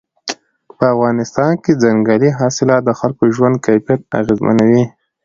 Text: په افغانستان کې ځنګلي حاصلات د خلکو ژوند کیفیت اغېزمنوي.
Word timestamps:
په 0.77 0.83
افغانستان 0.93 1.51
کې 1.63 1.79
ځنګلي 1.83 2.29
حاصلات 2.39 2.81
د 2.85 2.91
خلکو 2.99 3.23
ژوند 3.35 3.55
کیفیت 3.67 4.01
اغېزمنوي. 4.19 4.83